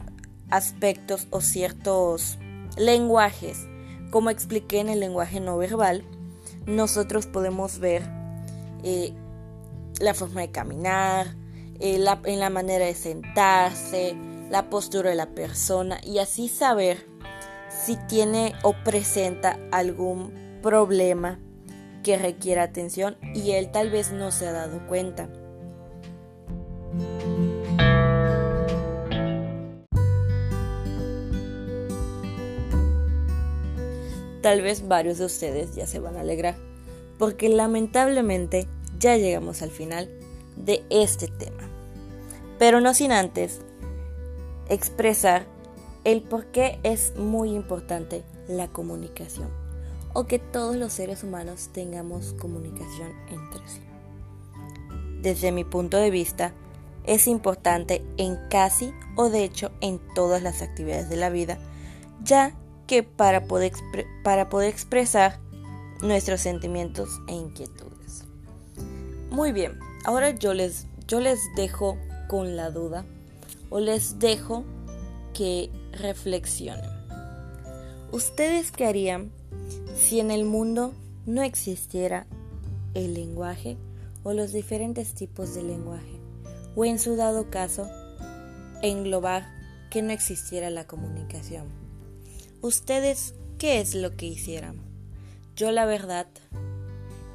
aspectos 0.50 1.28
o 1.30 1.42
ciertos 1.42 2.38
lenguajes. 2.78 3.68
Como 4.12 4.30
expliqué 4.30 4.80
en 4.80 4.90
el 4.90 5.00
lenguaje 5.00 5.40
no 5.40 5.58
verbal, 5.58 6.04
nosotros 6.66 7.26
podemos 7.26 7.80
ver 7.80 8.04
eh, 8.84 9.14
la 10.00 10.14
forma 10.14 10.42
de 10.42 10.52
caminar, 10.52 11.36
eh, 11.80 12.04
en 12.26 12.40
la 12.40 12.50
manera 12.50 12.86
de 12.86 12.94
sentarse, 12.94 14.16
la 14.50 14.70
postura 14.70 15.10
de 15.10 15.16
la 15.16 15.28
persona 15.28 16.00
y 16.04 16.20
así 16.20 16.50
saber 16.50 17.08
si 17.70 17.96
tiene 18.08 18.54
o 18.64 18.74
presenta 18.84 19.58
algún 19.72 20.60
problema 20.62 21.40
que 22.04 22.18
requiera 22.18 22.64
atención 22.64 23.18
y 23.34 23.52
él 23.52 23.72
tal 23.72 23.90
vez 23.90 24.12
no 24.12 24.32
se 24.32 24.48
ha 24.48 24.52
dado 24.52 24.86
cuenta. 24.88 25.30
Tal 34.42 34.62
vez 34.62 34.88
varios 34.88 35.18
de 35.20 35.26
ustedes 35.26 35.76
ya 35.76 35.88
se 35.88 36.00
van 36.00 36.18
a 36.18 36.22
alegrar, 36.22 36.56
porque 37.18 37.50
lamentablemente 37.50 38.68
ya 39.00 39.18
llegamos 39.18 39.62
al 39.62 39.72
final 39.72 40.10
de 40.56 40.84
este 40.90 41.28
tema. 41.28 41.68
pero 42.60 42.80
no 42.80 42.94
sin 42.94 43.12
antes 43.12 43.60
expresar 44.70 45.48
el 46.04 46.22
por 46.22 46.46
qué 46.52 46.80
es 46.84 47.16
muy 47.18 47.56
importante 47.56 48.24
la 48.48 48.68
comunicación 48.68 49.50
o 50.14 50.26
que 50.26 50.38
todos 50.38 50.76
los 50.76 50.94
seres 50.94 51.24
humanos 51.24 51.70
tengamos 51.74 52.36
comunicación 52.40 53.14
entre 53.30 53.68
sí. 53.68 53.82
Desde 55.24 55.52
mi 55.52 55.64
punto 55.64 55.98
de 55.98 56.12
vista, 56.12 56.54
es 57.04 57.26
importante 57.26 58.04
en 58.18 58.38
casi 58.52 58.94
o 59.16 59.30
de 59.30 59.44
hecho 59.44 59.72
en 59.82 60.00
todas 60.14 60.44
las 60.44 60.62
actividades 60.62 61.10
de 61.10 61.16
la 61.16 61.32
vida, 61.32 61.58
ya 62.24 62.56
que 62.92 63.04
para 63.04 63.46
poder, 63.46 63.72
para 64.22 64.50
poder 64.50 64.68
expresar 64.68 65.40
nuestros 66.02 66.42
sentimientos 66.42 67.22
e 67.30 67.34
inquietudes. 67.34 68.26
Muy 69.30 69.54
bien, 69.54 69.80
ahora 70.04 70.32
yo 70.32 70.54
les, 70.54 70.88
yo 71.08 71.22
les 71.22 71.40
dejo 71.56 71.98
con 72.28 72.58
la 72.58 72.70
duda 72.70 73.06
o 73.70 73.80
les 73.80 74.20
dejo 74.20 74.66
que 75.34 75.72
reflexionen. 75.94 76.90
¿Ustedes 78.12 78.74
qué 78.74 78.88
harían 78.88 79.32
si 79.96 80.20
en 80.20 80.30
el 80.30 80.44
mundo 80.44 80.94
no 81.26 81.44
existiera 81.44 82.28
el 82.94 83.14
lenguaje 83.14 83.78
o 84.24 84.34
los 84.34 84.52
diferentes 84.52 85.14
tipos 85.14 85.56
de 85.56 85.64
lenguaje? 85.64 86.20
O 86.76 86.84
en 86.84 87.00
su 87.00 87.16
dado 87.16 87.50
caso, 87.50 87.90
englobar 88.82 89.48
que 89.90 90.02
no 90.02 90.12
existiera 90.12 90.70
la 90.70 90.88
comunicación. 90.88 91.91
¿Ustedes 92.64 93.34
qué 93.58 93.82
es 93.82 93.96
lo 93.96 94.16
que 94.16 94.28
hicieran? 94.28 94.80
Yo 95.56 95.72
la 95.72 95.86
verdad 95.88 96.28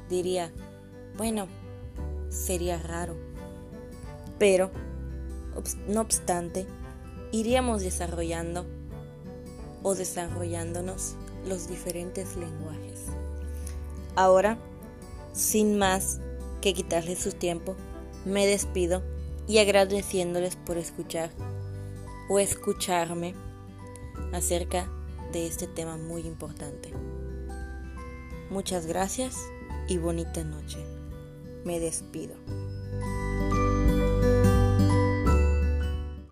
diría, 0.09 0.53
bueno, 1.17 1.47
sería 2.29 2.81
raro. 2.81 3.17
Pero, 4.39 4.71
no 5.89 5.99
obstante, 5.99 6.65
iríamos 7.33 7.81
desarrollando 7.81 8.65
o 9.83 9.95
desarrollándonos 9.95 11.15
los 11.45 11.67
diferentes 11.67 12.37
lenguajes. 12.37 13.07
Ahora, 14.15 14.57
sin 15.33 15.77
más 15.77 16.21
que 16.61 16.73
quitarles 16.73 17.19
su 17.19 17.33
tiempo, 17.33 17.75
me 18.23 18.47
despido 18.47 19.03
y 19.45 19.57
agradeciéndoles 19.57 20.55
por 20.55 20.77
escuchar 20.77 21.31
o 22.29 22.39
escucharme 22.39 23.35
acerca 24.31 24.89
de 25.31 25.47
este 25.47 25.67
tema 25.67 25.97
muy 25.97 26.21
importante. 26.21 26.91
Muchas 28.49 28.85
gracias 28.85 29.37
y 29.87 29.97
bonita 29.97 30.43
noche. 30.43 30.77
Me 31.65 31.79
despido. 31.79 32.35